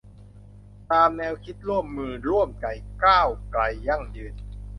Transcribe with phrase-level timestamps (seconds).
[0.91, 2.65] ตามแนวคิด ร่วมมือ ร่วมใจ
[3.03, 4.33] ก้าวไกล ยั่งยืน